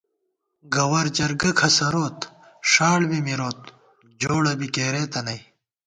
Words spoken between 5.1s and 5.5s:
نئ